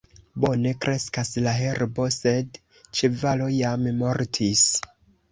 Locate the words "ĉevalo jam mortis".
2.99-4.65